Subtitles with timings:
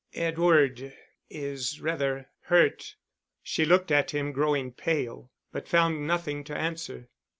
[0.15, 0.95] Edward
[1.29, 2.95] is rather hurt."
[3.43, 7.11] She looked at him, growing pale, but found nothing to answer.